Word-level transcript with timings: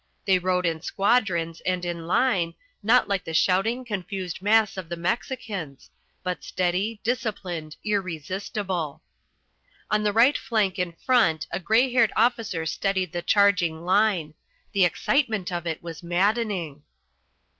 They 0.25 0.39
rode 0.39 0.65
in 0.65 0.81
squadrons 0.81 1.61
and 1.63 1.85
in 1.85 2.07
line, 2.07 2.55
not 2.81 3.07
like 3.07 3.23
the 3.23 3.35
shouting, 3.35 3.85
confused 3.85 4.41
mass 4.41 4.75
of 4.75 4.89
the 4.89 4.95
Mexicans 4.97 5.91
but 6.23 6.43
steady, 6.43 6.99
disciplined, 7.03 7.75
irresistible. 7.85 9.03
On 9.91 10.01
the 10.01 10.11
right 10.11 10.39
flank 10.39 10.79
in 10.79 10.93
front 10.93 11.45
a 11.51 11.59
grey 11.59 11.93
haired 11.93 12.11
officer 12.15 12.65
steadied 12.65 13.11
the 13.11 13.21
charging 13.21 13.85
line. 13.85 14.33
The 14.71 14.85
excitement 14.85 15.51
of 15.51 15.67
it 15.67 15.83
was 15.83 16.01
maddening. 16.01 16.81